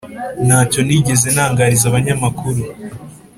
[0.45, 2.61] ntacyo nigeze ntangariza abanyamakuru,